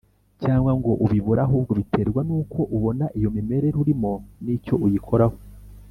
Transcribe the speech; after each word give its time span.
cyangwa 0.41 0.71
ngo 0.79 0.91
ubibure 1.05 1.41
Ahubwo 1.47 1.71
biterwa 1.79 2.21
n 2.27 2.29
uko 2.41 2.59
ubona 2.77 3.05
iyo 3.17 3.29
mimerere 3.35 3.75
urimo 3.83 4.11
n 4.43 4.45
icyo 4.55 4.75
uyikoraho 4.87 5.37